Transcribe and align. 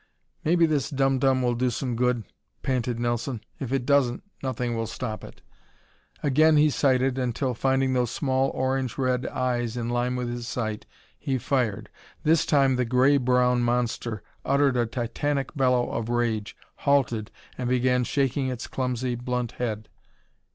"Maybe 0.43 0.65
this 0.65 0.89
dum 0.89 1.19
dum 1.19 1.43
will 1.43 1.53
do 1.53 1.69
some 1.69 1.95
good," 1.95 2.23
panted 2.63 2.99
Nelson. 2.99 3.41
"If 3.59 3.71
it 3.71 3.85
doesn't, 3.85 4.23
nothing 4.41 4.75
will 4.75 4.87
stop 4.87 5.23
it!" 5.23 5.43
Again 6.23 6.57
he 6.57 6.71
sighted 6.71 7.19
until, 7.19 7.53
finding 7.53 7.93
those 7.93 8.09
small, 8.09 8.49
orange 8.55 8.97
red 8.97 9.27
eyes 9.27 9.77
in 9.77 9.89
line 9.89 10.15
with 10.15 10.27
his 10.27 10.47
sight, 10.47 10.87
he 11.19 11.37
fired. 11.37 11.87
This 12.23 12.47
time 12.47 12.77
the 12.77 12.83
gray 12.85 13.17
brown 13.17 13.61
monster 13.61 14.23
uttered 14.43 14.75
a 14.75 14.87
titantic 14.87 15.53
bellow 15.55 15.91
of 15.91 16.09
rage, 16.09 16.57
halted, 16.77 17.29
and 17.55 17.69
began 17.69 18.03
shaking 18.03 18.47
its 18.47 18.65
clumsy 18.65 19.13
blunt 19.13 19.51
head. 19.51 19.87